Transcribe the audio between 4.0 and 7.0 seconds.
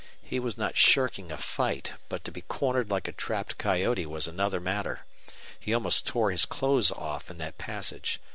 was another matter. He almost tore his clothes